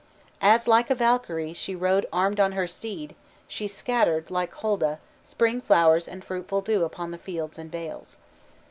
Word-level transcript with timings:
As, 0.41 0.67
like 0.67 0.89
a 0.89 0.95
Valkyrie, 0.95 1.53
she 1.53 1.75
rode 1.75 2.07
armed 2.11 2.39
on 2.39 2.53
her 2.53 2.65
steed, 2.65 3.13
she 3.47 3.67
scattered, 3.67 4.31
like 4.31 4.51
Holda, 4.51 4.99
spring 5.23 5.61
flowers 5.61 6.07
and 6.07 6.25
fruitful 6.25 6.61
dew 6.61 6.83
upon 6.83 7.11
the 7.11 7.19
fields 7.19 7.59
and 7.59 7.71
vales. 7.71 8.17